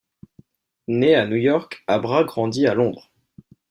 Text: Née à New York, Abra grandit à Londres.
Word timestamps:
Née 0.87 1.13
à 1.13 1.27
New 1.27 1.35
York, 1.35 1.83
Abra 1.85 2.23
grandit 2.23 2.65
à 2.65 2.73
Londres. 2.73 3.11